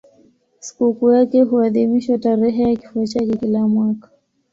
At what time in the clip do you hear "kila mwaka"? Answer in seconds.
3.37-4.09